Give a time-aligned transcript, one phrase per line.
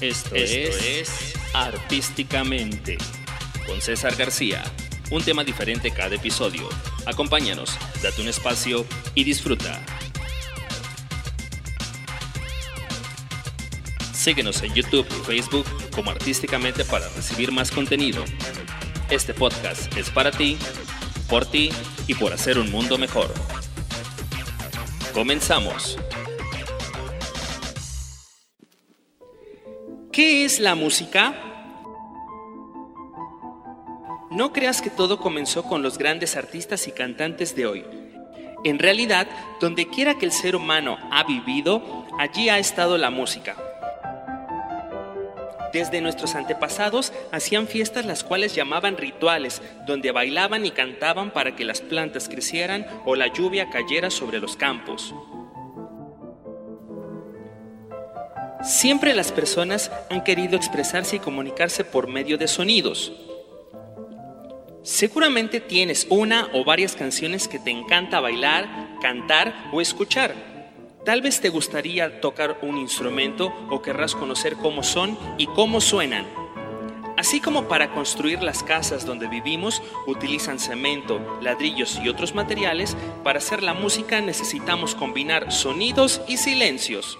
[0.00, 2.98] Esto, es, Artísticamente
[3.66, 4.62] con César García.
[5.10, 6.68] Un tema diferente cada episodio.
[7.04, 9.84] Acompáñanos, date un espacio y disfruta.
[14.12, 18.24] Síguenos en YouTube y Facebook como Artísticamente para recibir más contenido.
[19.10, 20.56] Este podcast es para ti,
[21.28, 21.70] por ti
[22.06, 23.34] y por hacer un mundo mejor.
[25.12, 25.98] Comenzamos.
[30.18, 31.32] ¿Qué es la música?
[34.32, 37.84] No creas que todo comenzó con los grandes artistas y cantantes de hoy.
[38.64, 39.28] En realidad,
[39.60, 43.54] donde quiera que el ser humano ha vivido, allí ha estado la música.
[45.72, 51.64] Desde nuestros antepasados hacían fiestas las cuales llamaban rituales, donde bailaban y cantaban para que
[51.64, 55.14] las plantas crecieran o la lluvia cayera sobre los campos.
[58.68, 63.12] Siempre las personas han querido expresarse y comunicarse por medio de sonidos.
[64.82, 70.34] Seguramente tienes una o varias canciones que te encanta bailar, cantar o escuchar.
[71.06, 76.26] Tal vez te gustaría tocar un instrumento o querrás conocer cómo son y cómo suenan.
[77.16, 83.38] Así como para construir las casas donde vivimos utilizan cemento, ladrillos y otros materiales, para
[83.38, 87.18] hacer la música necesitamos combinar sonidos y silencios.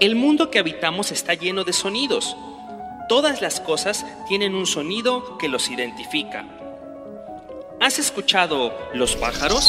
[0.00, 2.36] El mundo que habitamos está lleno de sonidos.
[3.08, 6.44] Todas las cosas tienen un sonido que los identifica.
[7.80, 9.64] ¿Has escuchado los pájaros?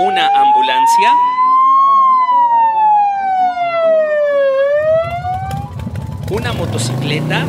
[0.00, 1.12] ¿Una ambulancia?
[6.30, 7.46] ¿Una motocicleta?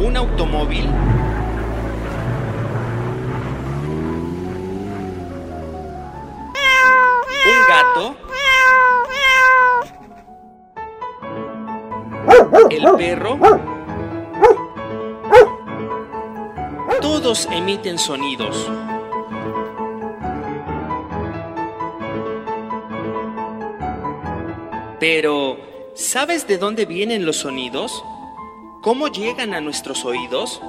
[0.00, 0.88] ¿Un automóvil?
[12.70, 13.38] El perro,
[17.00, 18.70] todos emiten sonidos.
[25.00, 25.58] Pero,
[25.94, 28.02] ¿sabes de dónde vienen los sonidos?
[28.82, 30.60] ¿Cómo llegan a nuestros oídos?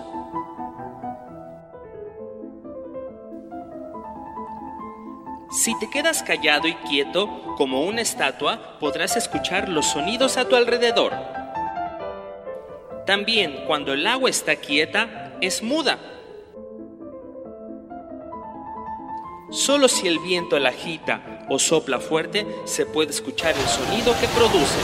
[5.57, 10.56] Si te quedas callado y quieto como una estatua, podrás escuchar los sonidos a tu
[10.56, 11.13] alrededor.
[13.07, 15.97] También cuando el agua está quieta, es muda.
[19.50, 24.28] Solo si el viento la agita o sopla fuerte, se puede escuchar el sonido que
[24.28, 24.78] produce.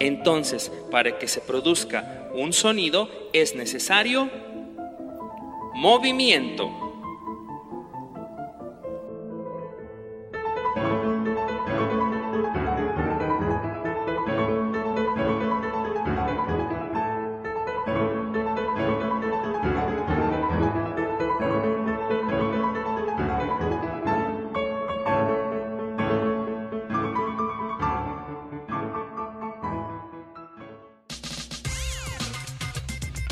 [0.00, 4.28] Entonces, para que se produzca un sonido, es necesario
[5.74, 6.85] movimiento.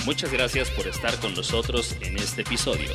[0.05, 2.91] Muchas gracias por estar con nosotros en este episodio.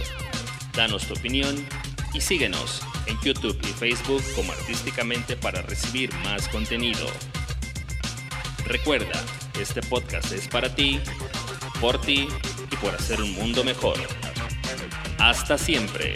[0.75, 1.67] Danos tu opinión
[2.13, 7.07] y síguenos en YouTube y Facebook como Artísticamente para recibir más contenido.
[8.65, 9.19] Recuerda,
[9.59, 10.99] este podcast es para ti,
[11.81, 12.27] por ti
[12.71, 13.97] y por hacer un mundo mejor.
[15.17, 16.13] Hasta siempre.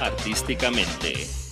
[0.00, 1.43] Artísticamente.